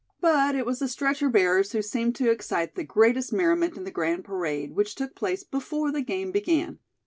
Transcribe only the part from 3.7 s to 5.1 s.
in the grand parade which